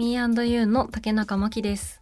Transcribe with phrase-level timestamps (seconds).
[0.00, 2.00] Me&You の竹中真希です。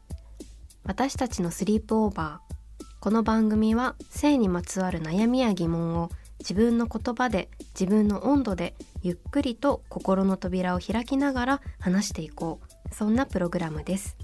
[0.84, 2.84] 私たちのスリープオーバー。
[3.00, 6.08] この番組は性にまつわる悩みや疑問を
[6.38, 12.94] 自分の言葉で自分の温度でゆっくりと心の扉を開きながら話していこう。
[12.94, 14.16] そんなプログラムです。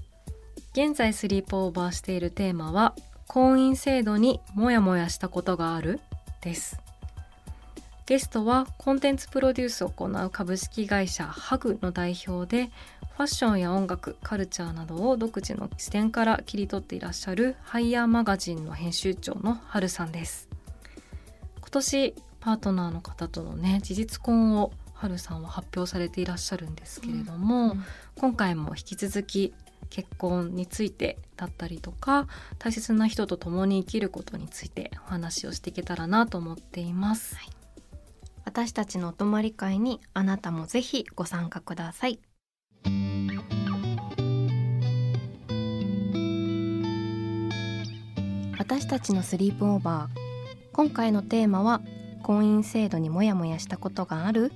[0.71, 2.95] 現在スリープオーバーしているテーマは
[3.27, 5.99] 婚姻制度にモヤモヤしたことがある？
[6.39, 6.79] です。
[8.07, 12.71] ゲストはコンテンツプロデュースを行う株式会社ハグの代表で
[13.15, 20.49] ファッションや音楽カルチャーなどを独自の視点から切り取っていらっしゃるハイヤーマガジンの編集長のハルさんです。
[21.61, 27.83] 今年パートナーの方とのね事実婚をハルさんは発表されていらっしゃるんですけれども、うんうん。
[28.17, 29.53] 今回も引き続き
[29.89, 32.27] 結婚についてだったりとか
[32.59, 37.37] 大切な人と共に生きることについてお話をしていけたらなと思っています。
[38.43, 42.19] 私たちのお泊まり会にあなたもぜひご参加ください
[48.57, 50.19] 私たちのスリープオーバー
[50.73, 51.81] 今回のテーマは
[52.23, 54.51] 婚姻制度にモヤモヤしたことがある。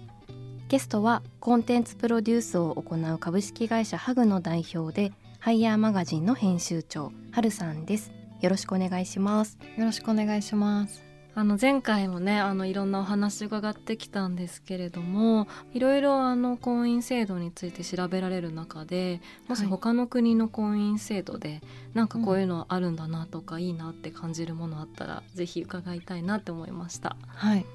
[0.68, 8.12] ゲストはコンテンツプロデュースを行う株式会社ハグの代表でハイヤーマガジンの編集長はるさんです。
[8.42, 9.58] よろしくお願いします。
[9.78, 11.09] よろしくお願いします。
[11.36, 21.62] あの前回もねあのいろんなお話伺ってきたんですけれどもいろいろあの婚姻制度について調べられる中でもしはい他の国の婚姻制度で、
[21.94, 27.16] なんかこういうのあるんだなとか、いいなって感じるものあったらぜひ伺いたいなって思いました。
[27.28, 27.66] はい。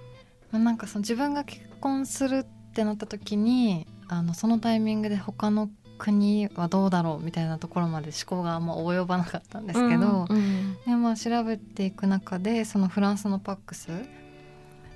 [0.51, 13.89] まあなんかその自分が結婚するってなった時に、あのそのタイミングで他の国はどうだろうみたいなところまで思考があんま及ばなかったんですけど、うんでまあ調べていく中でそのフランスの PACS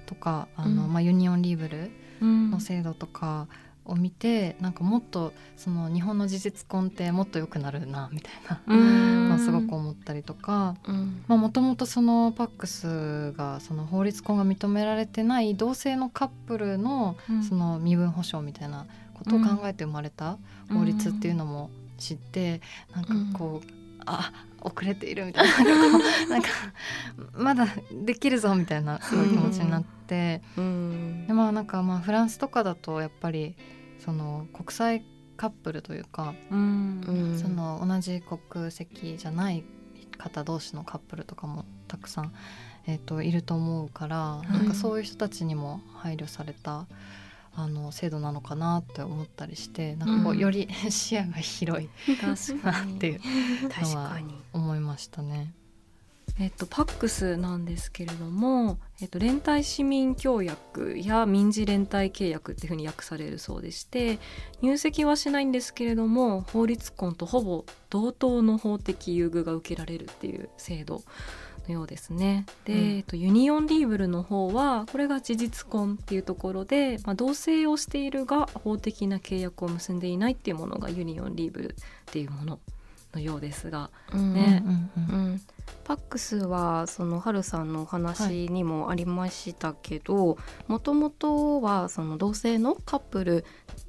[0.06, 0.92] とかあの、うん。
[0.92, 3.46] まあ union libre うんの制度とか
[3.88, 9.28] を見て、なんかもっとその日本の事実婚ってもっと良くなるなみたいなうん。
[9.30, 10.76] のをすごく思ったりとか。
[10.86, 11.24] うん。
[11.26, 17.42] もともとその PACS がその法律婚が認められてない同性のカップルのうん。
[17.42, 20.38] その身分保障みたいなことを考えて生まれた
[20.72, 22.60] 法律っていうのも知って
[22.94, 23.68] なんかこう、
[24.06, 26.48] あ遅れているみたいななんかこうなんか
[27.32, 27.66] まだ
[28.04, 31.26] できるぞみたいなすごい気持ちになって、うん。
[31.26, 33.54] でまあなんかまあフランスとかだとやっぱり
[34.08, 35.02] その国際
[35.36, 37.02] カップルというか、うん。
[37.06, 39.64] うんその同じ国籍じゃない
[40.16, 42.32] 方同士のカップルとかもたくさん、
[42.86, 44.48] えー、といると思うから、い。
[44.50, 46.86] なんかそういう人たちにも配慮された
[47.54, 50.38] あの制度なのかなって思ったりしてなんかこう、うん。
[50.38, 51.90] より視野が広い
[52.64, 53.20] な っていう
[53.68, 55.52] 確かに思いましたね。
[56.40, 64.20] えっと、 PACS なんですけれども、えっと、連帯市民協約や民事連帯契約っていうふうに訳されるそうでして
[64.62, 71.02] 入籍はしないんですけれども法律婚とほぼ同等の法的優遇が受けられるっていう制度
[71.66, 72.46] のようですね。
[72.64, 81.74] で、うんえっと、 union libre の方はこれが事実婚っていうところで、まあ、同棲をしているが法的な契約を結んでいないっていうものが union libre っ
[82.06, 82.60] ていうもの
[83.14, 83.90] のようですが。
[84.12, 84.62] ね
[85.84, 93.44] パックスはそのハルさんのお話にもありましたけどもともとはその同性のカップル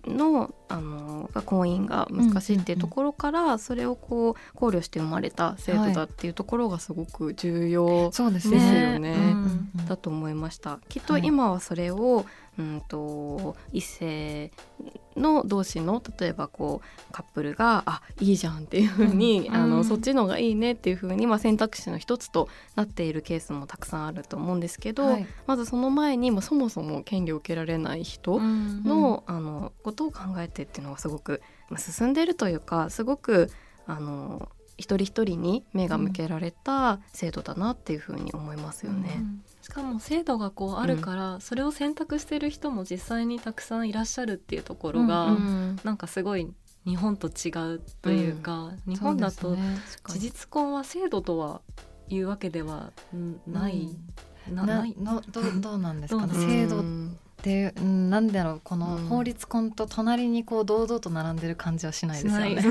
[0.07, 8.93] のあのが婚姻が難しいっていうところから、それをこう考慮して生まれた制度だっていうところがすごく重要そうですですね。
[8.93, 9.11] よね。
[9.11, 12.25] うんだと思いましたきっとはい今はそれを、
[12.59, 14.51] うん、と異性
[15.15, 19.55] の同士の例えばこうカップルがあいいじゃんっていうふうに、うん。
[19.55, 19.85] あのうん。
[19.85, 25.27] そっちのがいいねっていうふうに、まあ、選択肢の一つとなっているケースもたくさんあると思うんですけど、はい。
[25.47, 33.49] まずその前に、まあ、そもそも権利を受けられない人の,、あのことを考えてっていうのがすごく、まあ、進んでいるというかすごく
[33.87, 34.49] あの
[34.79, 39.15] 一人一人に目が向けられた制度だなっていうふうに思いますよね。
[39.17, 39.43] うん。
[39.61, 46.47] しかも制度がこうあるから、それを選択してる人も実際にたくさんいらっしゃるっていうところが、うんなんかすごい
[46.85, 49.55] 日本と違うというか、日本だと
[50.07, 51.61] 事実婚は制度とは
[52.07, 53.89] いうわけではんない、
[54.49, 54.95] ななない。
[54.97, 56.33] のどう どうなんですかね。
[56.33, 59.05] 制度っうんてうんなんだろうこのうん。
[59.07, 62.61] 法律婚と隣にこう堂々と並んでる感じはしないですよね。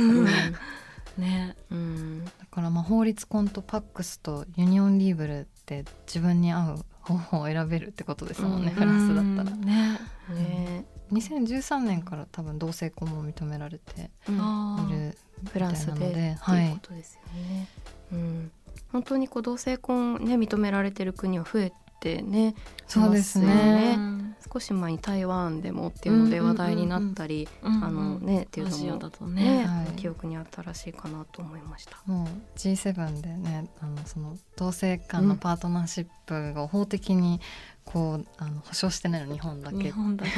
[1.19, 1.57] ね。
[1.71, 2.25] うん。
[2.25, 8.75] だからまあ法律婚とパックスとユニオンリーブルって自分に合う方法を選べるってことですもんね、うん。
[8.75, 9.57] フランスだったら。
[9.57, 9.61] うん。
[9.63, 9.99] ね。
[10.35, 10.85] ね。
[11.13, 15.17] 2013年から多分同性婚も認められている
[15.51, 17.69] フランスででっていうことですよね。
[18.13, 18.51] うん、
[18.93, 22.55] 本当にこう同性婚ね認められてる国は増えてね
[22.87, 23.95] そうですね。
[23.97, 24.19] うん
[24.51, 27.85] 少し前に台湾でもっていうのでうんうんうんうん話題になったり、うん。
[27.85, 29.59] あのねっていうのもだとね。
[29.59, 29.87] ねはい。
[29.97, 31.99] 記憶に新しいかなと思いました。
[32.07, 37.41] もう G7 でねあのその同性間のパートナーシップが法的に
[37.85, 39.77] こうあの保障してないの日本だけ。
[39.77, 40.31] 日本だけ。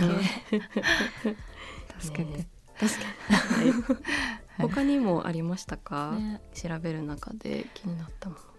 [2.01, 2.49] 助けて、ね。
[2.79, 4.01] 確かに、 はい。
[4.61, 6.41] 他にもありましたか、ね。
[6.55, 8.50] 調べる中で気になったもの。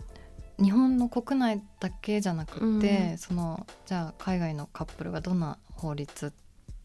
[0.62, 6.34] 日本の国内だけじゃなくって、うんそのじゃあ海外のカップルがどんな法律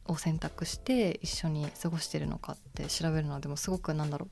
[0.06, 4.28] を選択して一緒に過ごしてるのかって調べるのでもすごくなんだろ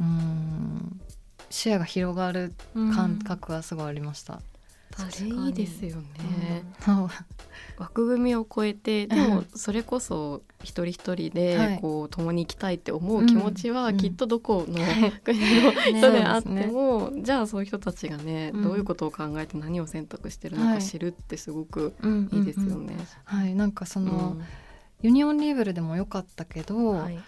[0.00, 0.02] う。
[0.02, 1.00] うーん
[1.50, 2.54] 視野が広がる
[2.94, 4.40] 感覚はすごいありました。
[4.96, 6.64] それいいですよね。
[6.86, 7.08] うん。
[7.78, 11.30] 枠組みを超えてでもそれこそ一人一人はい。
[11.30, 13.96] でこう共に生きたいって思う気持ちはうん。
[13.96, 18.62] きっとどこのはい国の 人であってもじゃあそういう人たちがねうん。
[18.62, 22.96] どういうことを考えて何を選択してるのか知るってすごくうんいいですようんうんね。
[23.24, 24.44] はい、なんかその、うん。
[25.02, 27.18] ユニオンリーブルでも良かったけど、はい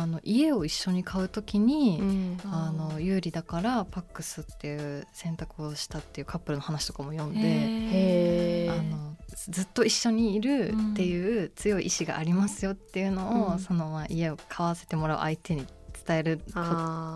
[0.00, 2.38] あの家を一緒に買うときに、うん。
[2.44, 7.40] あの有利だからパックスっていう選択をしたっていうカップルの話とかも読んで。
[7.42, 8.78] へー。
[8.78, 13.58] あのずっと一緒にいるっていう強い意志がありますよっていうのを、うん。
[13.58, 15.66] そのまあ家を買わせてもらう相手に
[16.06, 16.40] 伝える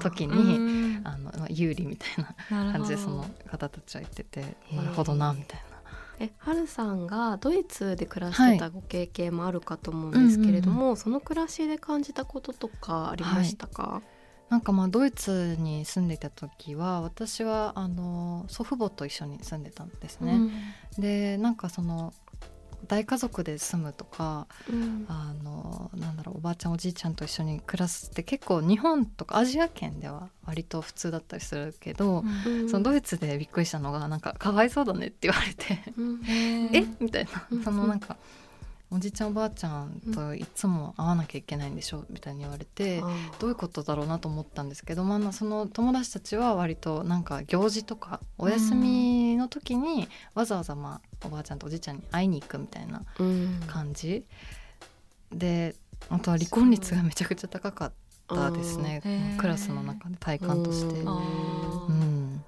[0.00, 0.58] 時うに、
[0.99, 1.00] ん。
[1.05, 2.08] あのまあ有利みたい
[2.50, 4.76] な感じでその方たちは言っててー。
[4.76, 5.61] なるほどなみたい
[6.18, 14.02] えはるさんがドイツで暮らしてたご経験もあるかと思うんですけれども、その暮らしで感じたこととかありましたか、
[14.48, 20.38] ななんかまあドイツに住んでいた時は私はあの祖父母と一緒に住んでたんですね。
[20.98, 22.14] でなんかその
[22.86, 25.04] 大家族で住むとかうん。
[25.08, 32.68] あのなんだろうおばあちゃんおじいちゃんと一緒に暮らすって結構日本とかアジア圏では割と普通だったりするけど、うん。
[32.68, 36.20] そのドイツでびっくりしたのがなんかかわいそうだねって言われてうん。
[36.74, 36.84] え？
[37.00, 37.62] みたいな、うん。
[37.62, 38.16] そのなんか
[38.90, 43.00] おじいちゃんおばあちゃんといつも会わなきゃいけないんでしょみたいに言われて。
[43.02, 43.08] あ
[43.40, 53.60] どういうことだろうなと思ったんですけど、まあ、その友達たちは割となんか行事とかお休みの時にわざわざまあおばあちゃんとおじいちゃんに会いに行くみたいなーうん。
[53.66, 54.24] 感じ。
[55.32, 55.74] で
[56.08, 57.92] あとは離婚率がめちゃくちゃ高かっ
[58.28, 59.36] たですね。
[59.38, 61.00] クラスの中で体感として。
[61.00, 62.42] うん。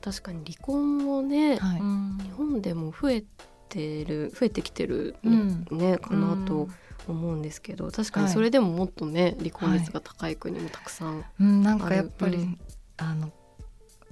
[0.00, 1.80] 確かに離婚もね、はい。
[1.80, 3.24] うん日本でも増え
[3.68, 5.66] てる増えてきてるうん。
[5.70, 6.68] ね、かなと
[7.08, 12.58] 思うんですけど確かにそれでももっとね、離婚率が高い国もたくさん、うん、なんかやっぱり、うん。
[12.96, 13.32] あの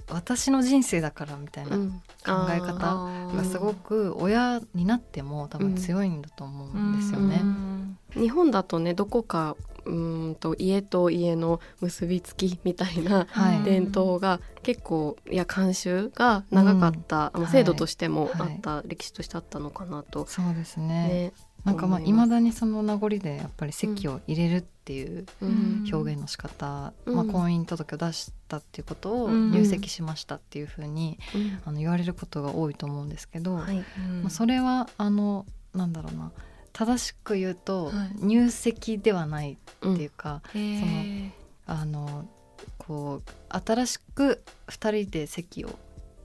[0.09, 1.91] 私の人生だからみたいなうん。
[2.25, 2.73] 考え方
[3.35, 7.41] がすごく親になっても多分強いんだと思うんですよね。
[7.41, 7.97] うん。
[8.13, 9.55] 日本だとねどこか
[9.85, 13.63] うーんと家と家の結びつきみたいなはい。
[13.63, 20.85] 伝統が結構いや慣習が長かった、あのはい制度としてもあはいった、歴史としてあったのかなと、そうですね。
[20.85, 25.83] ねなんかまあいまだにその名残でやっぱり籍を入れるっていううん。
[25.91, 27.15] 表現の仕方、うん。
[27.15, 29.51] まあ、婚姻届を出したっていうことをうん。
[29.51, 31.61] 入籍しましたっていうふうにうん。
[31.65, 33.85] あの言われることが多いと思うんですけど、はい。
[34.21, 36.31] まあ、それはあのなんだろうな
[36.73, 38.25] 正しく言うとはい。
[38.25, 41.31] 入籍ではないうんっていうか、へー。
[41.65, 42.27] あの
[42.77, 45.69] こう新しく2人で席を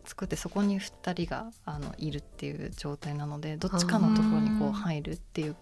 [0.05, 5.57] 作ってそこに2人があのいるっていう状態なのでどっちかのところにこう入るっていう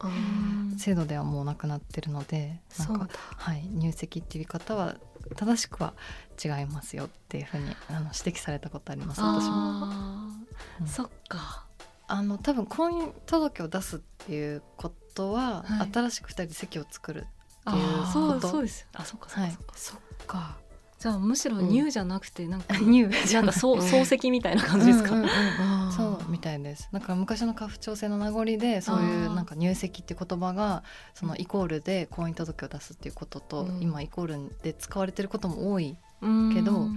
[0.78, 4.96] 制度ではもうなくなってるのでなんかはい、入籍っていう言い方は
[5.34, 5.94] 正しくは
[6.42, 10.46] 違いますよっていうふうにあの指摘されたことあります私も。
[10.80, 10.86] うん。
[10.86, 11.65] そっか
[12.08, 15.90] あの多分婚姻届を出すっていうことは、はい。
[15.92, 17.26] 新しく2人で席を作る
[17.64, 18.86] あっていうーそうことそうです。
[18.94, 19.74] あそっかそっかそっか。
[19.76, 20.56] そっか。
[20.98, 26.88] じゃあむしろニューじゃなくてなんか、ニューなんかそう漱石みたいな感じですか、うんうんうんそうみたいです。
[26.92, 30.82] だから昔の家父長制の名残でそういうなんか入籍っていう言葉が
[31.14, 33.82] そのイコールで婚姻届を出すっていうことと、うん。
[33.82, 36.54] 今イコールで使われてることも多いうん。
[36.54, 36.88] けど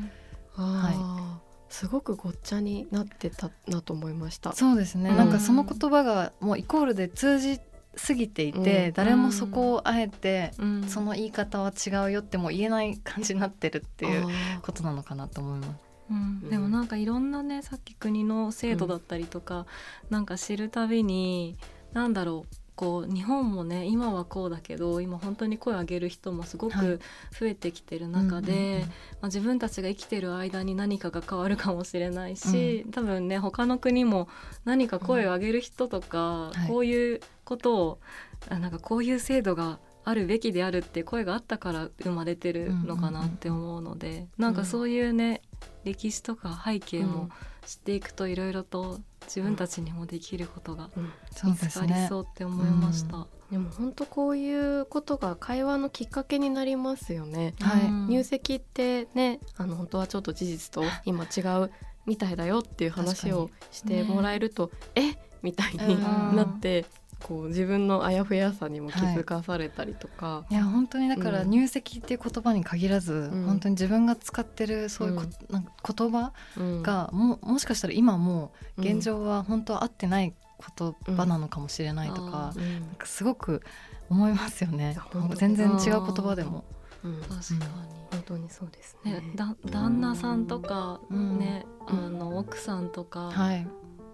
[0.56, 4.54] あーすごくごっちゃになってたなと思いました。
[4.54, 5.18] そうですね、うん。
[5.18, 7.60] なんかその言葉がもうイコールで通じ
[7.96, 8.94] すぎていて、うん。
[8.94, 10.84] 誰もそこをあえて、うん。
[10.88, 14.28] その言い方は違うよっても言えない感じになってるっていう
[14.62, 15.70] ことなのかなと思います。
[16.12, 16.50] うん。
[16.50, 19.66] でもなんかいろんなねさっき国の制度だったりとか、
[20.10, 21.58] なんか知るたびに
[21.94, 26.88] なんだろうこう日本もね今はこうだけど今本当に声を上げる人もすごはい。
[26.98, 27.02] く
[27.38, 28.80] 増えてきてる中で、うんうんうん。
[28.82, 28.86] ま
[29.24, 34.30] あ、自分たちが生きてる間に何かが変わるかもしれないし、多分ね他の国も
[34.64, 36.68] 何か声を上げる人とか、はい。
[36.70, 38.00] こういうことを
[38.48, 45.42] あなんかこういう制度があるべきであるって声があったから生まれてるのかなって思うので、なんかそういうね
[45.84, 47.30] 歴史とか背景も
[47.66, 52.08] 知っていくといろいろと自分たちにもできることが見つかりですね。
[52.10, 53.18] そうって思いました。
[53.18, 57.54] うでも本当こういうことが会話のきっかけになりますよね。
[57.60, 57.82] はい。
[57.88, 61.72] うん入籍ってねあの本当はちょっと事実と今違う
[62.06, 65.16] みたいだよっていう話をしてもらえると、え？
[65.44, 66.36] みたいにうん。
[66.36, 66.86] なって、
[67.24, 71.50] こう自分のあやふやさにも気づかされたりとか、いや本当にだからうん。
[71.50, 73.46] 入籍っていう言葉に限らず、ん。
[73.46, 76.84] 本当に自分が使ってるそういうこ、なんか言葉うん。
[76.84, 78.84] がももしかしたら今もうん。
[78.84, 80.34] 現状は本当は合ってない
[80.78, 82.32] 言葉なのかもしれないとうん。
[82.32, 82.80] か,、うん。
[82.82, 83.62] なんかすごく
[84.10, 84.98] 思いますよね。
[85.36, 85.92] 全然違う言
[86.26, 86.64] 葉でも。
[87.04, 87.22] うん。
[87.22, 87.66] 確か
[88.12, 89.20] 本当にそうですに、ね。
[89.22, 91.38] ね、だ旦那さんとか、うん。
[91.38, 92.18] ねあうん。
[92.18, 93.68] の奥さんとか、はい、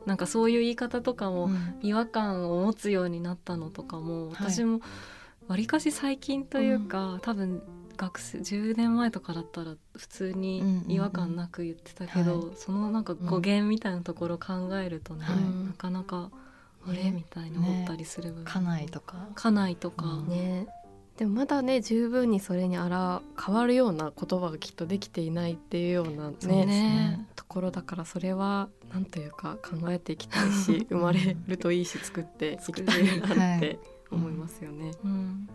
[0.05, 1.75] なんかそういう言い方とかもうん。
[1.81, 4.35] 違和感を持つようになったのとかもはい。
[4.51, 4.81] 私も
[5.47, 7.61] わりかし最近というか、多分
[7.97, 15.37] 学生10年前とかだったら普通に違和感なく言ってたけど、うんうんそのなんか語源みたいなところを考えるとね、はい。
[15.67, 16.29] なかなか
[16.87, 17.05] あれ？
[17.05, 17.11] ね。
[17.11, 18.43] みたいに思ったりする部分。
[18.45, 19.27] 家内とか。
[19.35, 20.67] 家内とか、うんね
[21.17, 27.27] でもまだね十分にそれにあら変わるような言葉がきっとできていないっていうようなねね。
[27.35, 33.79] ところだからそれはなんというか考えていきたいし 生まれるといいし作っていきたいなって
[34.11, 34.91] 思いますよね。
[35.03, 35.49] うん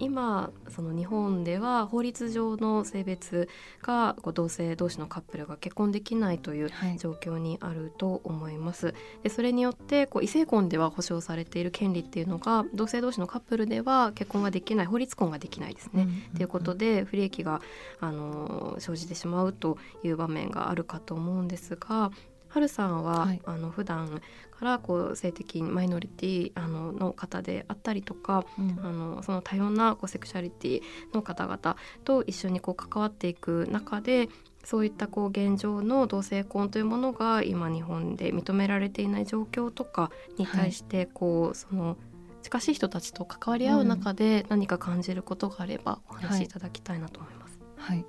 [0.00, 3.48] 今その日本では法律上の性別
[3.82, 8.94] が同性同士のカップルが結婚できないというはい状況にあると思います。
[9.22, 16.08] でそれによってこう異性婚では保障されている権利っていうのが同性同士のカップルでは結婚ができない法律婚ができないですね。
[16.34, 17.60] ということで不利益が
[18.00, 22.10] あの生じてしまうという場面があるかと思うんですが。
[22.50, 24.20] はるさんは、はいあの普段
[24.60, 28.78] からこう性的マイノリティあのの方であったりとかうん。
[28.82, 30.82] あのその多様なこうセクシャリティ
[31.14, 34.28] の方々と一緒にこう関わっていく中で
[34.64, 41.96] そういったこう現状の同性婚というものが今日本で認められていない状況とかに対してこう、その
[42.42, 47.58] 近しい人たちと関わり合う中で何か感じることがあればお話しいただきたいなと思います。
[47.76, 48.04] はい、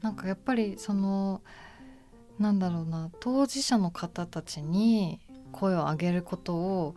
[0.00, 1.42] なんかやっぱりその
[2.38, 5.20] なんだろうな当事者の方たちに
[5.52, 6.94] 声を上げることを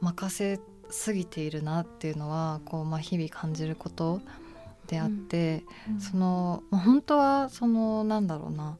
[0.00, 4.20] 任せすぎているなっていうのはこう、まあ、日々感じること
[4.86, 5.64] であって、
[5.98, 8.76] そのまあ本当はそのなんだろうな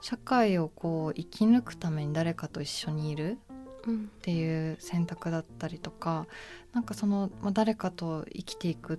[0.00, 3.38] 社会をこう生き抜くために誰かと一緒にいる
[3.86, 4.04] うん。
[4.04, 6.26] っていう選択だったりとか
[6.72, 8.98] なんかその、まあ、誰かと生きていくっ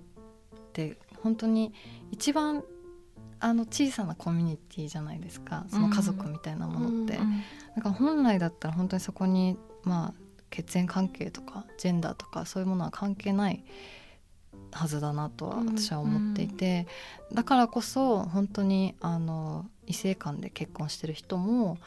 [0.72, 1.72] て本当に
[2.10, 2.62] 一番
[3.40, 7.16] あの小さなコミュニティじゃないですかその家族みたいなものって。
[7.16, 7.42] うん
[7.76, 10.14] だから本来だったら本当にそこに、まあ、
[10.50, 13.64] 血縁関係とかジェンダーとかそういうものは関係ない
[14.72, 16.86] はずだなとはうん私は思っていて、
[17.32, 21.78] だからこそ本当にあの異性間で結婚してる人も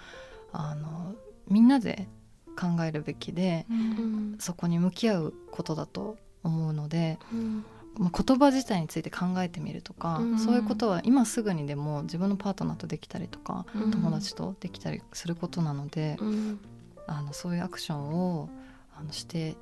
[0.51, 1.15] あの
[1.47, 2.07] みんなで
[2.55, 7.55] 考えるべきでうんそこに向き合うことだと思うので、うん。
[7.55, 10.39] まあ、言葉自体について考えてみるとか、うん。
[10.39, 13.91] そういうことは今すぐにでも自分のパートナーとできたりとか、うん。
[13.91, 16.59] 友達とできたりすることなので、うん。
[17.07, 18.49] あのそういうアクションを
[18.95, 19.55] あのして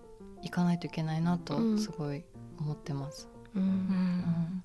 [0.43, 1.39] いかないといけないなうん。
[1.39, 2.23] とすごい
[2.59, 3.29] 思ってます。
[3.55, 3.63] うん。
[3.63, 4.63] うん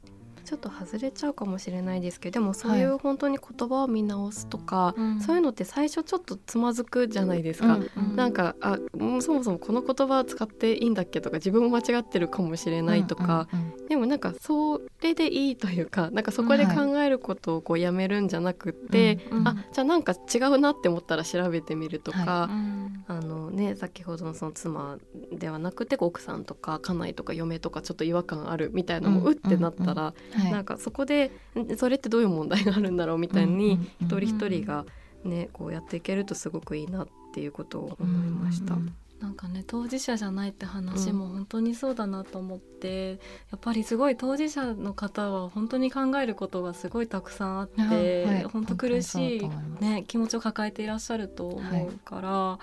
[0.53, 5.21] ちょっと外れちゃうかもしれないですけどでもそういう本当に言葉を見直すとか、うん。
[5.23, 7.81] そういうのって最初ちょっとつまずくじゃないですか。
[7.97, 8.79] うんなんかあ
[9.23, 23.05] そもそもこの言葉使っていいんだっけとか自分も間違ってるかもしれないとか、うんうんでもなんかそれでいいというかなんかそこで考えることをこうやめるんじゃなくって、うんあじゃあなんか違うなって思ったら調べてみるとか、はうん。
[23.07, 24.97] あのね、先ほどのその妻
[25.31, 30.15] ではなくて奥さんとか家内とか嫁とかちょっと違和感あるみたいなのもうんうってなったら、は
[30.49, 30.51] い。
[30.51, 34.87] なんかそこでんそれってどういう問題があるんだろうみたいに、うんうんうん一人一人が、
[35.25, 38.73] ね、こうやっていけるとすごくいいなっていうことを思いました。
[38.73, 48.43] うんうんなんかね当事者じゃないって話も本当にそうだなと思って、やっぱりすごい当事者の方は本当に考えることがすごいたくさんあって、はい。
[48.43, 49.51] 本当苦しい、
[49.81, 52.59] ね、気持ちを抱えていらっしゃると思うから、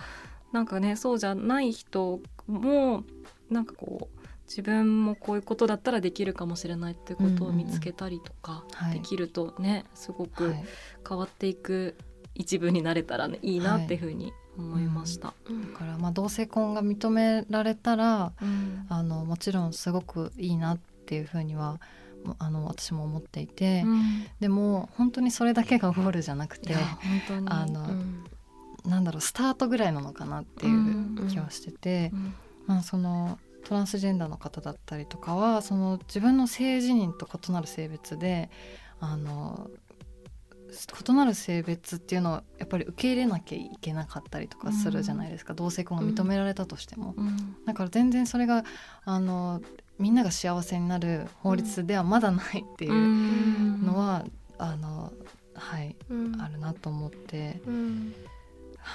[0.51, 3.05] なんかねそうじゃない人も
[3.49, 8.95] なんかこう自分もこういうことだったらできるかもしれないっていうことを見つけたりとかはい。
[8.95, 10.65] できるとねすごくはい。
[11.07, 11.95] 変わっていく
[12.35, 15.33] 一部になれたらねいいなっていうふうに思いました。
[15.49, 15.73] うん。
[15.73, 18.85] だからまあ同性婚が認められたらうん。
[18.89, 21.79] あのもちろんすごくいいなっていうふうには
[22.23, 24.25] もあの私も思っていて、うん。
[24.39, 26.75] でも本当にそれだけがゴールじゃなくて
[27.45, 28.23] あのうん。
[28.85, 32.33] なんだろうスタートぐらいなのかなっていう気はしてて、うん。
[32.67, 38.49] まあ、そのトランスジェンダーの方だったりとかはその自分の性自認と異なる性別で
[38.99, 39.69] あの
[40.71, 47.13] 異なる性別っていうのをやっぱり受け入れなきゃいけなかったりとかするじゃないですか、同性婚が認められたとしても。
[47.17, 47.55] うん。
[47.65, 48.63] だから全然それが
[49.05, 49.61] あの
[49.97, 54.25] みんなが幸せになる法律ではまだないっていうのは、
[54.57, 55.11] あの
[55.55, 56.41] はいうん。
[56.41, 58.13] あるなと思って、うん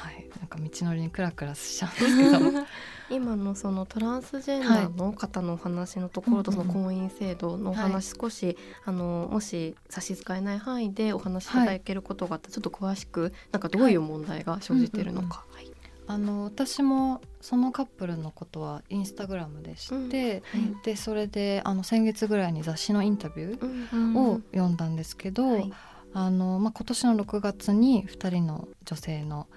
[0.03, 2.67] はい、なんか道のりにクラクラしちゃうんですけど。
[3.11, 15.45] 今のそのトランスジェンダーの方のお話のところとその婚姻制度のおはい話少しあのもし差し支えない範囲でお話しいただけることがあったらちょっと詳しくなんかどういう問題が生じているのか。
[15.53, 15.71] はい
[16.07, 25.73] あの私もそのカップルのことはインスタグラムで知って、うんでそれであの先月ぐらいに雑誌のインタビューうんを読んだんですけど、はい。
[26.17, 29.49] あのまあ、今年の6月に2人の女性の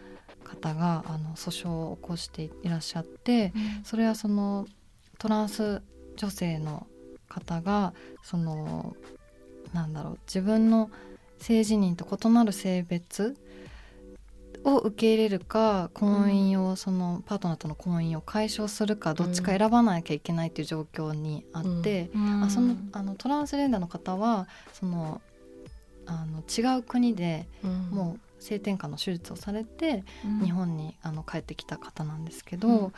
[0.48, 4.66] 方があの訴訟を起こしていらっしゃってそれはその
[5.20, 5.82] トランス
[6.16, 6.88] 女性の
[7.28, 8.96] 方がその
[9.74, 10.90] なんだろう自分の
[11.40, 13.38] 性自認と異なる性別
[14.64, 22.10] を受け入れるか婚姻を、そのパートナーとの婚姻を解消するかどっちか選ばなきゃいけないっていう状況にあって、
[22.44, 25.22] あそのあのトランスジェンダーの方はその
[26.06, 27.72] あの違う国でうん。
[27.92, 30.46] もう性転換の手術をされて、うん。
[30.46, 32.92] 日本にあの帰ってきた方なんですけど、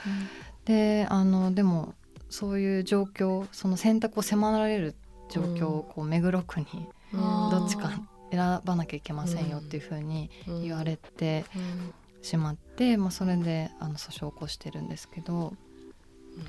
[0.66, 1.94] であのでも
[2.30, 4.96] そういう状況その選択を迫られる
[5.30, 6.68] 状況をこう目黒区に
[7.14, 7.92] どっちか
[8.32, 10.30] 選ばなきゃいけませんよっていうふうに
[10.62, 11.94] 言われてうん。
[12.22, 15.54] しまって、まあ、それであの訴訟を起こしてるんですけど。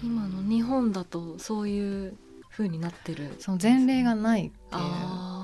[0.03, 2.17] 今の日本だとそういう
[2.51, 3.35] 風になってる。
[3.39, 4.83] その前例がないっていう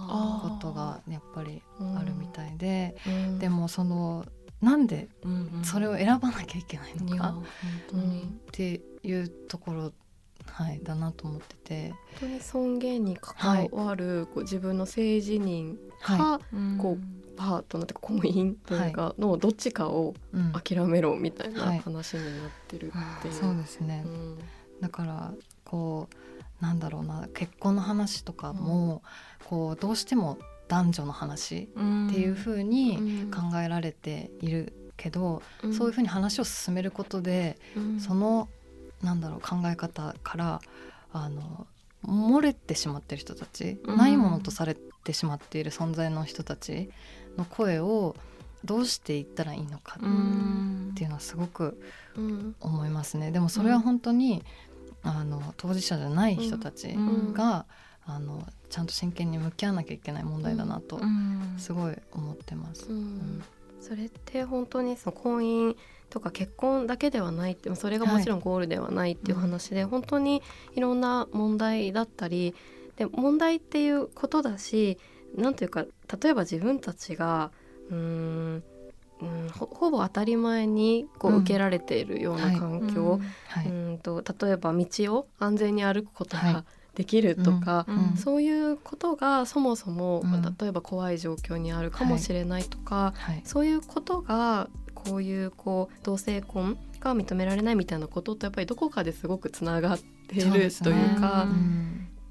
[0.06, 1.62] ことがやっぱり
[1.96, 3.38] あるみたいで、うん。
[3.38, 4.24] でもその
[4.60, 4.86] なん。
[4.86, 5.50] でうん。
[5.58, 5.64] うん。
[5.64, 7.34] それを選ばなきゃいけないのか
[7.94, 9.92] っていうところ、
[10.46, 16.40] はい、だなと思ってて、本当に尊厳に関わる、こう自分の性自認か、は
[16.78, 16.98] こ
[17.36, 23.34] パートナーというか婚姻というかのどっちかをいうん、諦めろみたいなはい話になってるっていう。
[23.34, 24.38] そうですね、うん。
[24.80, 26.78] だからこうなん。
[26.78, 29.02] だろうな結婚の話とかも、
[29.48, 31.66] こうどうしても男女の話っ
[32.12, 35.40] ていうふうに考えられているけど、
[35.72, 38.00] そういうふうに話を進めることで、うん。
[38.00, 38.48] その
[39.02, 40.61] なんだろう考え方から
[41.12, 41.66] あの
[42.04, 43.96] 漏れてしまっている人たち、うん。
[43.96, 46.90] ないものとされてしまっている存在の人たち
[47.37, 48.16] の声を
[48.64, 50.88] どうしていったらいいのかうん。
[50.90, 51.80] っていうのはすごく
[52.16, 52.56] うん。
[52.61, 53.30] 思いますね。
[53.30, 54.42] でもそれは本当に、
[55.04, 56.98] あの当事者じゃない人たちう
[57.30, 57.32] ん。
[57.32, 57.66] が、
[58.06, 61.54] あのちゃんと真剣に向き合わなきゃいけない問題だなとうん。
[61.58, 62.86] すごい思ってます。
[62.90, 63.42] うん。
[63.80, 65.76] それって本当にその婚姻
[66.10, 70.42] とか結婚だけではないってそれがもちろんゴールではないっていう話で、本当に
[70.74, 72.54] いろんな問題だったり
[72.96, 74.98] で問題っていうことだし
[75.36, 75.84] なんというか
[76.20, 77.50] 例えば自分たちが
[77.90, 78.62] うーん
[79.20, 81.38] うんほほぼ当たり前にこううん。
[81.38, 83.98] 受けられているような環境、はい、うん。
[83.98, 86.64] と例えば道を安全に歩くことはが
[86.96, 90.42] できるとか、うんそういうことがそもそも、うん。
[90.59, 101.46] 例えば怖い状況にあるかもしれないとか、はい、そういうことがこういうこう同性婚が認められないみたいなこととやっぱりどこかですごくつながっているというか、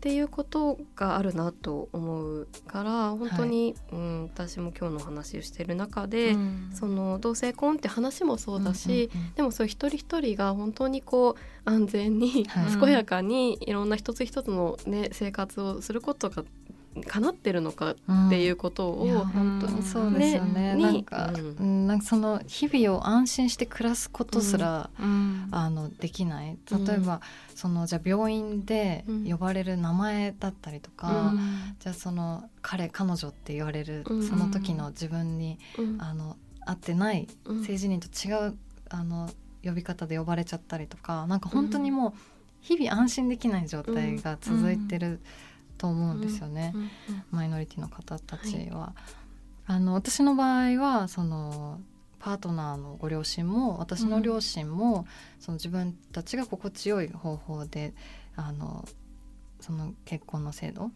[0.06, 12.46] っていうことがあるなと思うから本当に、はい、うん、私も今日の話をしてる中で、うん、その同性婚って話もそうだし、うんうんうん、でもそう一人一人が本当にこう安全に、
[12.80, 16.44] 健やかにいろんな一つ一つの、ね、生活をすることが
[17.04, 19.84] 叶ってるのかっていうことを、うん、本当に。
[19.84, 26.58] そうですよね、ねなんか、うん、なんかその日々を安心して暮らすことすら、うん、あのできない。
[26.72, 27.22] 例えば、
[27.54, 31.34] そのじゃあ病院で呼ばれる名前だったりとか、
[31.80, 35.60] じゃあその彼彼女って言われるその時の自分に、
[36.00, 37.28] あの合ってない
[37.66, 38.58] 性自認と違う
[38.90, 39.30] あの
[39.64, 42.14] 呼び方で呼ばれちゃったりとかなんか本当にもう
[42.62, 45.20] 日々安心できない状態が続いてる。
[45.76, 46.92] うんと思うんですよね、うんうんうん、
[47.32, 48.80] マイノリティの方たちは。
[48.80, 49.02] はい、
[49.68, 51.80] あの私の場合はその
[52.20, 55.06] パートナーのご両親も私の両親も、うん、
[55.40, 57.94] その自分たちが心地よい方法で
[58.36, 58.84] あの
[59.60, 60.92] その結婚の制度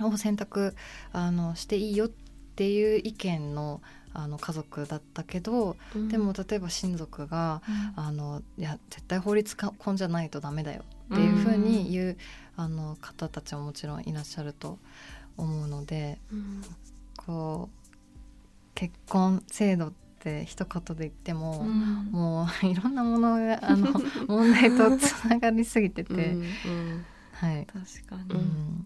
[0.00, 0.74] を選択
[1.12, 2.08] あのしていいよっ
[2.56, 3.80] ていう意見の
[4.14, 7.62] あの家族だったけど、うん、でも例えば親族が、
[7.96, 12.16] うん、あのいや絶対法律婚じゃないとダメだよっていうふうに言う、
[12.56, 14.78] あの方たちももちろんいらっしゃると
[15.36, 16.62] 思うので、うん、
[17.16, 17.88] こう
[18.74, 23.92] 結婚制度って一言で言っても、うん、もういろんなものがあの
[24.28, 27.66] 問題とつながりすぎてて、うんうん、はい。
[27.66, 28.84] 確かに、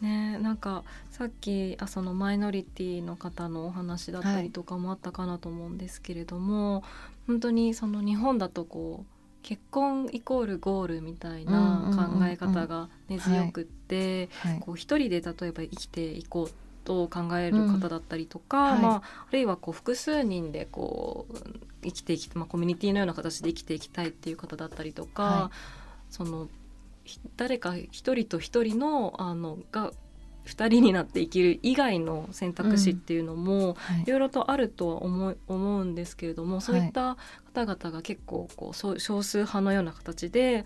[0.00, 6.82] ねなんかさっきあそのマイノリティの方のお話だったりとかもあったかなと思うんですけれども、はい、
[7.28, 9.15] 本当にその日本だとこう
[9.46, 14.28] 結婚イコールゴールみたいな考え方が根強くって
[14.58, 16.50] こう一人で例えば生きていこう
[16.84, 21.34] と考える方だったりとか、うんはい、まあ、あるいはこう複数人でこう
[21.84, 25.50] 生きていき、まあ、コミュニティのような形で生きていきたいっていう方だったりとか、は
[26.10, 26.48] い、その
[27.36, 29.92] 誰か一人と一人のあのが
[30.46, 34.10] 2人になって生きる以外の選択肢っていうのもい。
[34.10, 37.16] ろいろとあるとは思う思うんですけれども、そういった
[37.52, 40.64] 方々が結構こう少数派のような形で、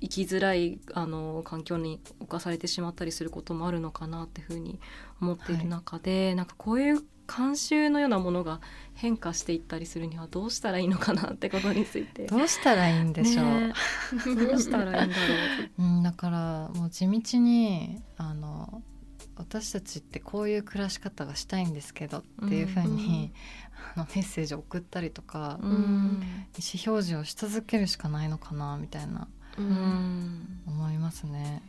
[0.00, 4.80] 生きづらいあの環境に侵されてしまったりすることもあるのかなっていうふうに
[5.20, 8.60] 思っている中で、はい、なんかこういう慣習のようなものが
[8.94, 12.26] 変化していったりするにはどうしたらいいのかなってことについて。
[12.26, 13.72] どうしたらいいんでしょう、ね、
[14.48, 15.34] どうしたらいいんだろ
[15.78, 18.82] う、うん、だからもう地道にあの
[19.36, 23.32] 私たちってこういう暮らし方がしたいんですけどっていうふうに、
[23.96, 31.62] うん、あのメッセージを送ったりとか、うん、意思表示をし続けるしかないのかなみたいな、うん、思いますね。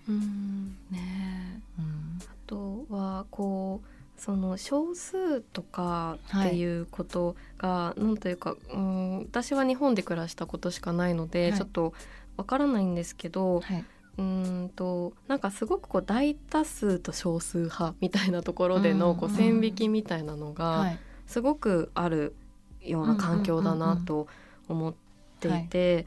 [0.91, 1.61] ね。
[1.79, 3.87] うん、あとはこう
[4.21, 11.93] その少数とかっていうことが、はい、なんというか、うん、私は日本で暮らしたことしかないので、はい、ちょっと
[12.37, 13.85] わからないんですけど、はい、
[14.17, 20.93] うんとなんかすごくこう大多数と少数派みたいなところでのこう線引きみたいなのが
[21.25, 22.35] すごくある
[22.81, 24.27] ような環境だなと
[24.67, 24.93] 思っ
[25.39, 26.05] ていて。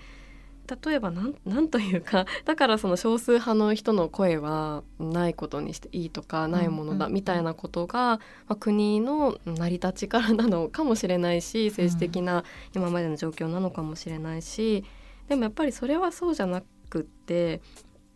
[0.85, 12.43] 例えばなんなんというかだからその少数派の人の声はないことにしていいとかないものだみたいなことが、まあ、国の成り立ちからなのかもしれないし政治的な
[12.75, 14.85] 今までの状況なのかもしれないし
[15.29, 17.61] でもやっぱりそれはそうじゃなくって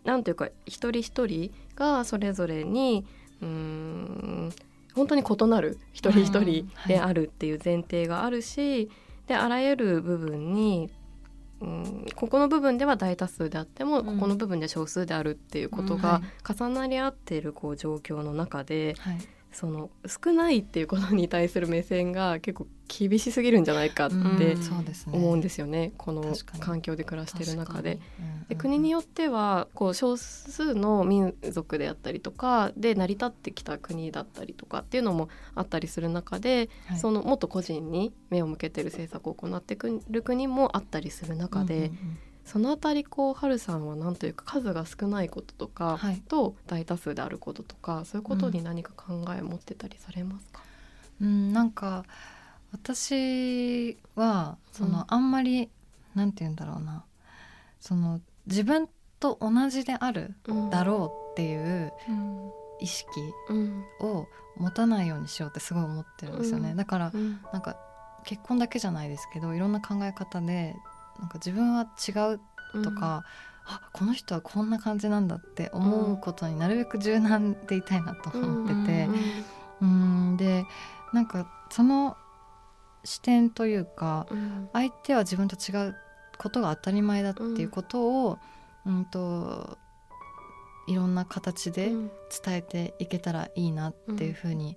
[0.05, 3.05] なんていうか一人一人がそれぞれに
[3.43, 4.53] うん
[4.95, 8.89] 本当に異なる一人一人であるっていう前提があるし、はい、
[9.29, 10.91] であらゆる部分に
[11.61, 19.19] うんここの部分では大多数であっても、うん、ここの部分で少数であるっていうことが重なり合っているこう状況の中で、はい、
[19.53, 24.15] その少ないっていうことに対する目線が結構厳しすぎるんじゃないかって
[25.13, 28.01] 思うんですよね、この環境で暮らしてる中で。
[28.49, 41.75] で国によってはこう少数の民族であったりとかで成り立ってきた国だったりとかっていうのもあったりする中で、はい、そのもっと個人に目を向けてる政策を行ってくる国もあったりする中で。
[41.75, 50.63] うんうんうんそのあたりこう春さんは何というか数が少ないこととか、はい、と大多数であることとかそういうことに何か考えを持ってたりされますか、
[51.21, 52.05] うん、なんか
[52.73, 55.69] 私はその、うん、あんまり
[56.15, 57.05] なんて言うんだろうな。
[57.81, 60.35] その自分と同じである
[60.71, 61.93] だろうっていう
[62.81, 63.09] 意識
[64.01, 64.27] を
[64.57, 67.13] 持たないようにしようってすごい思ってるんですよね、うん、だから、
[67.53, 67.77] なんか
[68.25, 70.77] 結婚だけじゃないですけどいろんな考え方で
[71.19, 73.25] なんか自分は違うとか、
[73.67, 79.09] うん、あこの人はこんな感じなんだって思うことになるべく柔軟でいたいなと思ってて、
[79.81, 80.65] うん、で
[81.13, 82.17] なんかその
[83.05, 85.97] 視点というか、うん、相手は自分と違う
[86.39, 88.39] ことが当たり前だっていうことを、
[88.87, 89.79] うん、と
[90.87, 92.11] いろんな形で伝
[92.49, 94.77] えていけたらいいなっていうふうに、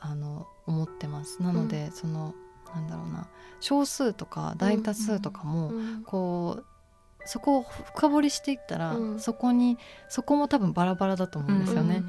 [0.00, 1.42] あの思ってます。
[1.42, 2.34] なので、その
[2.74, 3.28] なんだろうな
[3.60, 5.72] 少数とか大多数とかも、
[6.04, 6.64] こう
[7.28, 9.20] そこを深掘りしていったら、うん。
[9.20, 9.78] そこに
[10.08, 12.02] そこも多分バラバラだと思うんですよね。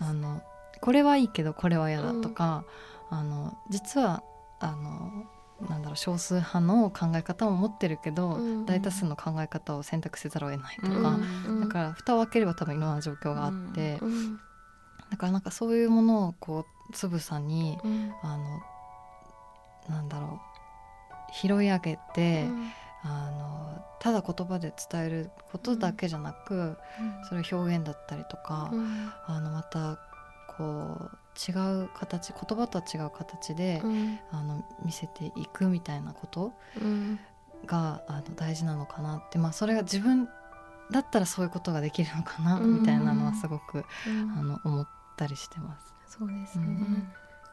[0.00, 0.42] あの
[0.80, 2.64] これはいいけどこれは嫌だとか、
[3.10, 4.22] あの実は
[4.60, 5.26] あの
[5.68, 8.66] なんだろう少数派の考え方を持ってるけど、うん。
[8.66, 11.02] 大多数の考え方を選択せざるを得ないとうん。
[11.02, 11.18] か、
[11.60, 14.36] だから蓋を開ければ多分いろんな状況があって、うん。
[15.10, 18.12] だからなんかそういうものをこうつぶさにうん。
[18.22, 18.60] あの
[19.88, 20.40] なんだろ
[21.30, 21.32] う。
[21.32, 22.48] 拾い上げて、
[23.02, 26.78] あのただ言葉で伝えることだけじゃなく、
[27.28, 29.12] それ表現だったりとか、うん。
[29.26, 29.98] あのまた
[30.56, 34.18] こう違う形言葉とは違う形で、うん。
[34.32, 37.18] あの見せていくみたいなことうん。
[37.66, 40.28] があの大事なのかなって、まあ、それが自分
[40.90, 42.80] だったらそういうことができるのかな、うん。
[42.80, 44.30] みたいなのはすごく、うん。
[44.38, 45.94] あの思ったりしてます。
[46.06, 46.66] そうですね、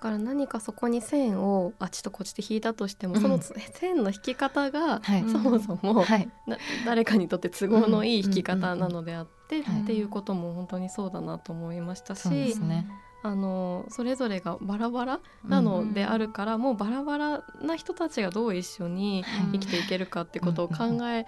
[0.06, 3.22] から何かそこに線をあっちとこっちで引いたとしても、うん。
[3.22, 12.88] その線の引き方がはい、うんそもそも、はい、な誰かにとって都合のいい引き方なのであって、うんうんうんっていうことも本当にそうだなと思いましたしすね。
[13.22, 21.26] あのそれぞれがバラバラなのであるから、もうバラバラな人たちがどう一緒に生きていけるかってことを考え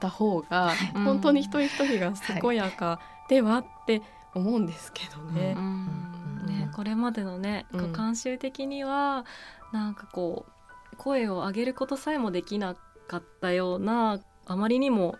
[0.00, 4.02] た方が、う ん本当に一人一人が健やかではって
[4.34, 5.54] 思うんですけどね。
[5.56, 5.66] うんう
[6.06, 6.09] ん
[6.50, 7.92] ね、これまでのね、うん。
[7.92, 9.24] 慣習的には
[9.72, 10.46] なんかこ
[10.92, 12.76] う声を上げることさえもできな
[13.08, 15.16] かったようなあまりにも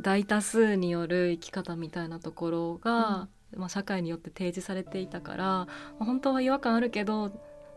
[0.00, 5.68] 大多数による生き方みたいなところが、まあ、社会によって提示されていたから、ま
[6.00, 7.30] あ本当は違和感あるけど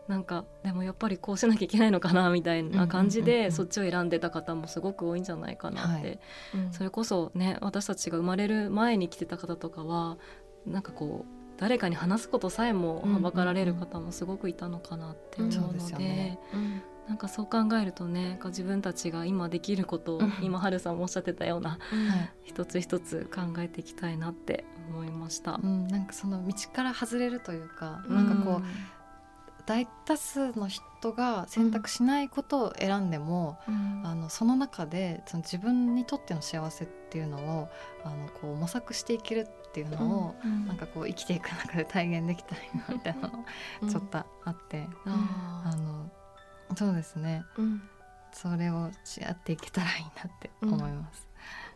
[0.08, 3.44] なんかでもやっぱりこうしなきゃいけないのかなみたいな感じうんうんうんうん。
[3.44, 6.20] でそっちを選んでた方もすごく多いんじゃないかなって、はい。
[6.54, 6.72] うん。
[6.72, 10.18] それこそね私たちが生まれる前に来てた方とかは
[10.66, 16.38] なんかこう誰かに話すことさえもはばかられる方もすごくいたのかなって思うので,、よね。
[16.54, 16.82] うん。
[17.06, 20.32] なんかそう考えるとね自分たちが今できることを、うん。
[20.40, 21.80] 今春さんもおっしゃってたようなはい。
[22.44, 25.60] 一つ一つ考えていきたいなって思いました。
[25.62, 28.62] うん、なんかその道から外れるというか、なんかこう
[29.70, 34.02] 大多数の人が選択しないことを選んでも、うん。
[34.04, 37.68] あのその中でその自分にとっての幸せっていうのを
[38.02, 40.66] あのこう模索していけるっていうのを、うん。
[40.66, 43.44] なんかこう生きていく中で体現できたらいいなみたいなの
[43.88, 46.10] ちょっとあって、ああの
[46.76, 47.44] そうですね。
[47.56, 47.80] うん。
[48.32, 51.28] それをやっていけたらいいなって思います。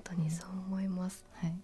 [0.04, 1.24] 本当にそう思います。
[1.34, 1.56] はい、で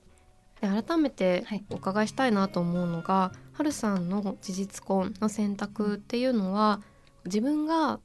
[0.61, 1.65] 改めてはい。
[1.71, 6.81] お伺いしたいなと思うのが、はるさんの事実婚の選択っていうのは
[7.25, 7.99] 自分がっ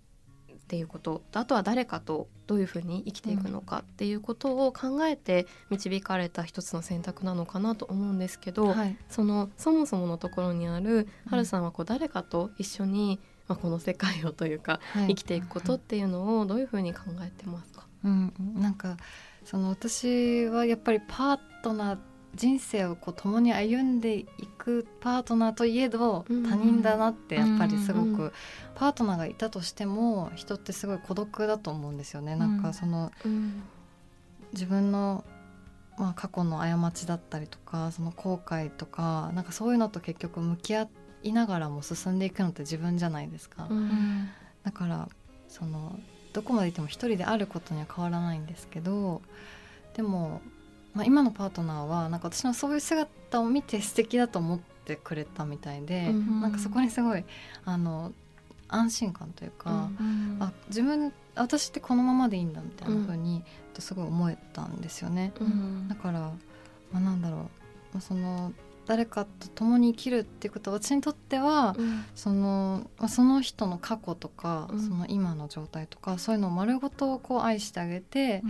[0.68, 8.98] ていうこととあとは誰かとどういうふうに生きていくのかっていうことを考えて導かれた一つの選択なのかなと思うんですけど、はい。
[9.10, 15.08] そのそもそものところにあるはるさんはこう誰かと一緒に、まあ、この世界をというかはい。
[15.10, 18.98] 生きていくことっていうのをどういうふうに考えてますか、うん、なんか
[19.44, 21.98] その私はやっぱりパートナー
[22.36, 24.26] 人生をこう共に歩んでい
[24.58, 28.34] くパートナーといえどうん他人だなってやっぱりすごうんく
[28.76, 32.36] パートナーがいたとしても人ってすごい孤独だと思うんですよね。
[32.36, 33.63] なんかそのうん。
[34.54, 35.26] 自分の
[35.98, 40.88] まあ過去の過ちだったりとかその後悔とかなんかそういうのと結局向き合
[41.24, 43.67] いながらも進んでいくのって自分じゃないですか。
[43.69, 44.30] うん
[44.63, 45.10] だから
[45.48, 46.00] その
[46.34, 49.21] どこまでいっても一人であることには変わらないんですけど
[49.93, 50.41] でも、
[50.96, 57.24] まあ、今のパートナーはなんか私のそういう姿を見て素敵だと思ってくれたみたいで、うんなんかそこにすごい
[57.66, 58.14] あの
[58.68, 63.44] 安心感というか、うんあ自分私ってこのままでいいんだみたいな風に、
[63.80, 65.34] すごい思えたんですよね。
[65.42, 65.88] うん。
[65.90, 66.32] だから、ま
[66.94, 67.50] あ、なんだろう、ま
[67.98, 68.54] あ、その
[68.86, 72.06] 誰かと共に生きるっていうことは私にとっては、うん。
[72.16, 74.82] そのまあその人の過去とか、うん。
[74.82, 78.44] その今の状態とかそういうのを丸ごとこう愛してあげて、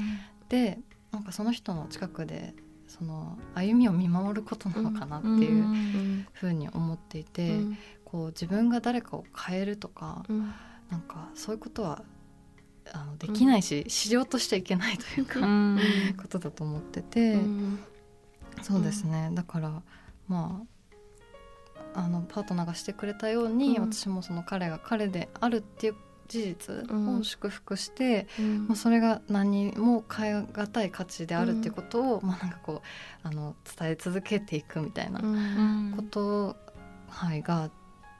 [0.49, 0.77] で
[1.15, 2.53] なんかその人の近くで
[2.87, 6.27] その歩みを見守ることなのかなっていううん。
[6.33, 7.77] ふうに思っていて、うん。
[8.03, 10.53] こう自分が誰かを変えるとか、うん。
[10.89, 12.03] なんかそういうことは
[12.91, 15.79] あのできないし、しようとしちゃいけないというか、うん。
[16.21, 17.79] ことだと思ってて、うん
[18.61, 19.81] そうですね、だから
[20.27, 20.61] ま
[21.93, 23.91] ああのパートナーがしてくれたように、うん。
[23.91, 25.95] 私もその彼が彼であるっていう
[26.27, 28.67] 事実を祝福して、うん。
[28.67, 32.81] まあ、それが何も変え難い価値であるっていうことを、まあなんかこ
[33.23, 35.93] うあの伝え続けていくみたいなうん。
[35.95, 36.55] こと、
[37.09, 37.69] はい、が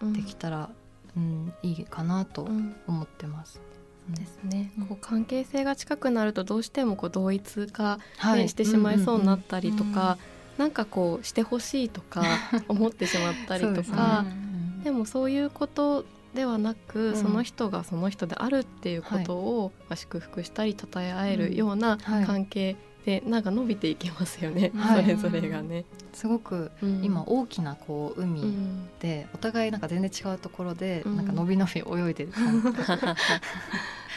[0.02, 0.70] できたら、
[1.16, 2.76] うん、いいかなとうん。
[2.88, 3.62] 思ってます。
[4.10, 8.50] ですね、こう関係性が近くなるとどうしてもこう同一化、ねはい。
[8.50, 10.20] してしまいそうになったりとか、
[10.58, 12.24] なんかこうしてほしいとか
[12.68, 13.98] 思ってしまったりと そうですね。
[13.98, 14.46] かうん
[14.84, 17.16] でもそういうことではなく、うん。
[17.16, 22.26] その人がその人であるっていうことを、まあ祝福したり称え合えるようなはい。
[22.26, 25.04] 関係でなんか伸びていきますよね、 はい。
[25.04, 25.86] それぞれがね。
[26.14, 27.04] すごくうん。
[27.04, 28.90] 今大きなこうう海ん。
[29.00, 31.18] でお互いなんか全然違うところでうん。
[31.18, 32.68] なんか伸び伸び泳いでる感じ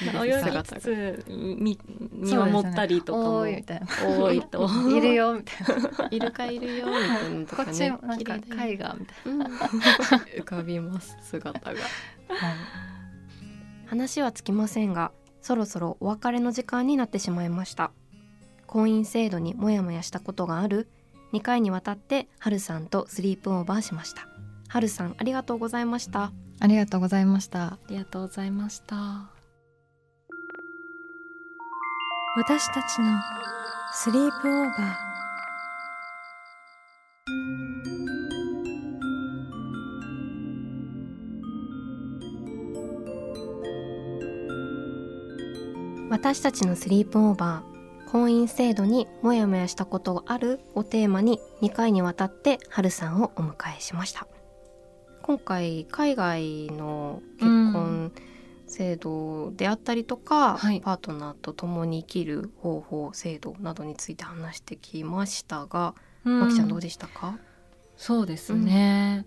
[0.16, 1.79] 泳ぎ姿つつ見
[2.12, 3.40] 見守ったりとかも。
[4.24, 4.70] 多いと。
[4.88, 6.09] いるよみたいな。
[6.11, 9.42] イルカいるよみたいなのとこっちなんか綺麗だよ絵画みたいうん。
[9.42, 11.74] 浮かびます姿が。
[11.74, 11.85] な、はい。
[13.87, 17.90] 話はつきませんがそろそろお別れの時間になってしまいました
[18.68, 20.88] 婚姻制度にモヤモヤしたことがある。
[21.33, 24.28] 2回にわたってはるさんとスリープオーバーしました。
[24.68, 26.33] はるさんありがとうございました。
[26.61, 27.64] ありがとうございました。
[27.64, 29.31] ありがとうございました。
[32.37, 33.18] 私たちの
[33.92, 35.09] スリープオーバー。
[46.11, 47.77] 私たちのスリープオーバー
[48.11, 54.27] 婚姻制度にモヤモヤしたことがあるをテーマに2回にわたってはるさんをお迎えしました。
[55.23, 58.12] 今回海外の結婚
[58.66, 60.81] 制度であったりとか、はい。
[60.81, 65.94] パートナーと共に生きる方法制度などについて話してきましたが、
[66.25, 67.38] まきちゃんどうでしたか、
[67.99, 69.27] そうですね、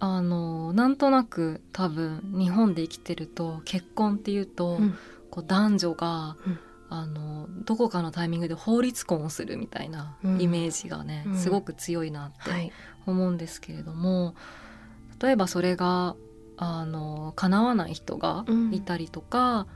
[0.00, 4.98] あのなんとなく多分日本で生きてると結婚っていうと、うん。
[5.30, 6.58] こう男女が、うん
[6.90, 10.40] あのどこかのタイミングで法律婚をするみたいなうん。
[10.40, 11.36] イメージがね、うん。
[11.36, 12.72] すごく強いなってはい、
[13.06, 14.34] 思うんですけれども、
[15.22, 16.16] 例えばそれが
[16.56, 19.66] あの叶わない人がいたりとか、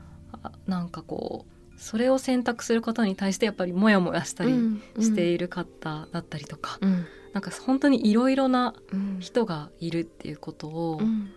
[0.41, 4.53] あなんかこうそれを選択することに対してやっぱりモヤモヤしたり
[4.99, 7.05] している方だったりとか、うん。
[7.33, 9.17] なんか本当にいろいろなうん。
[9.19, 11.29] 人がいるっていうことをうん。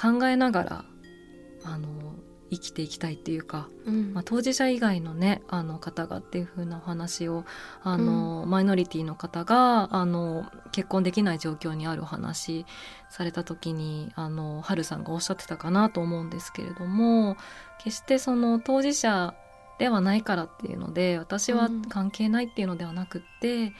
[0.00, 0.84] 考えながら、
[1.64, 1.88] あの
[2.50, 4.12] 生きていきたいっていうか、うん。
[4.12, 7.44] まあ、当事者以外のねあの方がっていう風なお話を
[7.82, 12.66] あの、マイノリティの方があの結婚できない状況にあるお話
[13.08, 17.36] された時にあの春さんがおっしゃってたかなと思うんですけれども
[17.82, 19.34] 決してその当事者
[19.78, 23.72] ではないからっていうので私は関係ないっていうのではなくって、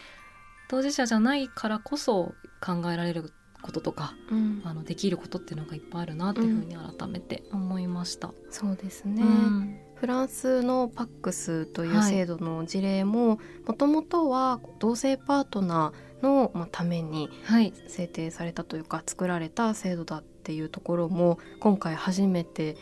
[0.69, 4.63] 当事者じゃないからこそ考えられることとかうん。
[4.65, 8.33] あのできることっていうのがいっぱいあるなっていうふうに改めて思いました。
[8.51, 9.79] そうですね、うん。
[9.95, 22.79] フランスのパックスというはい制度の事例ももともとは同性パートナーのまあためにはい、制定されたというか作られた制度だっていうところも今回初めて知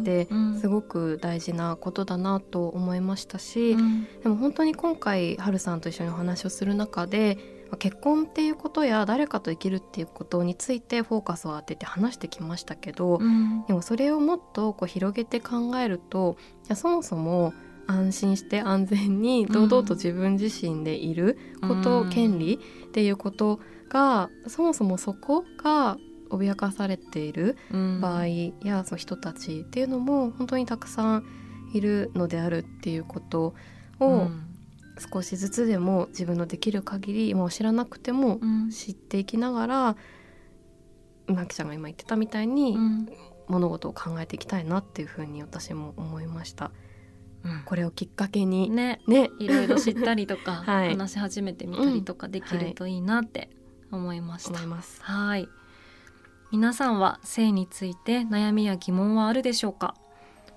[0.00, 0.60] って、うん。
[0.60, 4.04] すごく大事なことだなと思いましたし、うん。
[4.22, 13.64] でも本当に今回はるさんと一緒にお話をする中でまあ結婚っていうことや誰かと生きるっていうことについてフォーカスを当てて話してきましたけど、うん。
[13.66, 16.36] でもそれをもっとこう広げて考えると
[16.74, 17.52] そもそも
[17.86, 25.96] 安心して安全に堂々と自分自身でいること、うん権利っていうことがそもそもそこが
[26.30, 28.00] 脅かされているうん。
[28.00, 28.26] 場合
[28.62, 31.24] やその人たちっていうのも本当にたくさん
[31.72, 33.54] いるのであるっていうこと
[34.00, 34.49] をうん
[35.00, 38.70] 少しずつでも自分のできる限りもう知らなくてもうん。
[38.70, 39.96] 知っていきながら
[41.26, 43.08] マキちゃんが今言ってたみたいに、うん。
[43.48, 46.70] 物事を考えていきたいなっていうふうに私も思いました。
[47.44, 47.62] うん。
[47.64, 49.00] これをきっかけにね。
[49.06, 49.30] ね。
[49.38, 50.90] いろいろ知ったりとか、 はい。
[50.90, 53.50] 話し始めてみたりとかできるといいなって
[53.90, 54.50] 思いました。
[54.50, 55.02] 思います。
[55.02, 55.48] はい。
[56.52, 59.94] 皆さんは性について悩みや疑問はあるでしょうか？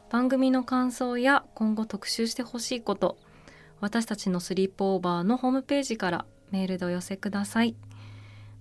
[0.10, 3.17] 番組の感想や今後特集してほしいこと
[3.84, 7.76] 私たちのスリープオーバーのホームページからメールでお寄せください。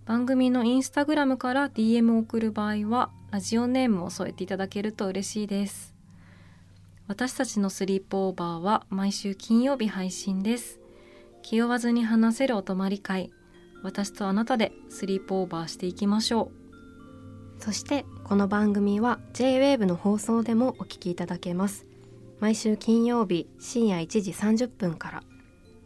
[0.05, 5.95] 番組のインスタグラムから DM を送る場合はラジオネームを添えていただけると嬉しいです。
[7.07, 10.81] 私たちのスリープオーバーは毎週金曜日配信です。
[11.43, 13.31] 気負わずに話せるお泊まり会。
[13.85, 16.51] 私とあなたでスリープオーバーしていきましょ
[17.61, 17.63] う。
[17.63, 21.92] そしてこの番組は JWAVE の放送でもお聞きいただけます。
[22.43, 25.23] 毎週金曜日深夜1時30分から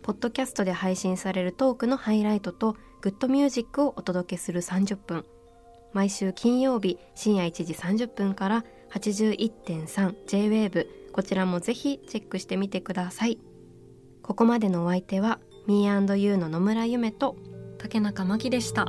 [0.01, 5.27] ポッドキャストで配信されるトークのハイライトとグッドミュージックをお届けする30分。
[5.93, 13.39] 毎週金曜日深夜1時30分から 81.3JWAVE こちらもぜひチェックしてみてください。
[14.23, 17.37] ここまでのお相手は Me&You の野村ゆめと
[17.77, 18.87] 竹中真希でした。